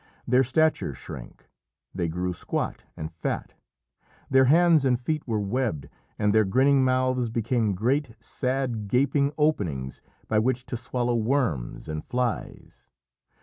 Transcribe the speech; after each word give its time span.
Their 0.27 0.43
stature 0.43 0.95
shrank. 0.95 1.47
They 1.93 2.07
grew 2.07 2.33
squat 2.33 2.85
and 2.97 3.11
fat. 3.11 3.53
Their 4.31 4.45
hands 4.45 4.83
and 4.83 4.99
feet 4.99 5.21
were 5.27 5.39
webbed, 5.39 5.89
and 6.17 6.33
their 6.33 6.43
grinning 6.43 6.83
mouths 6.83 7.29
became 7.29 7.75
great, 7.75 8.15
sad, 8.19 8.87
gaping 8.87 9.31
openings 9.37 10.01
by 10.27 10.39
which 10.39 10.65
to 10.65 10.75
swallow 10.75 11.13
worms 11.17 11.87
and 11.87 12.03
flies. 12.03 12.89